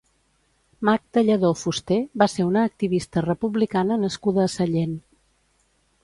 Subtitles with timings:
[0.87, 4.97] Magda Lladó Fuster va ser una activista republicana nascuda a Sallent.